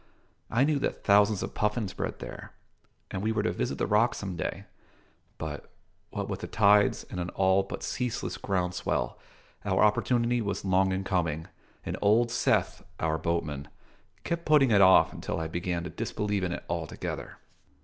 [0.49, 2.53] I knew that thousands of puffins bred there,
[3.11, 4.65] and we were to visit the rock some day;
[5.37, 5.69] but,
[6.09, 9.19] what with the tides and an all but ceaseless ground swell,
[9.63, 11.49] our opportunity was long in coming,
[11.85, 13.67] and Old Seth (our boatman)
[14.23, 17.37] kept putting it off until I began to disbelieve in it altogether.